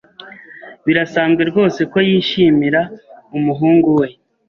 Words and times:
Birasanzwe 0.85 1.41
rwose 1.49 1.79
ko 1.91 1.97
yishimira 2.07 2.81
umuhungu 3.37 3.89
we. 3.99 4.07